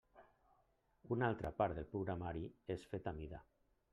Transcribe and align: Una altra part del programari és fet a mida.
Una 1.15 1.27
altra 1.33 1.51
part 1.59 1.77
del 1.79 1.87
programari 1.93 2.43
és 2.79 2.89
fet 2.95 3.13
a 3.15 3.17
mida. 3.23 3.45